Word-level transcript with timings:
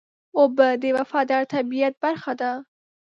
اوبه 0.37 0.67
د 0.81 0.83
وفادار 0.97 1.43
طبیعت 1.53 1.93
برخه 2.03 2.33
ده. 2.41 2.51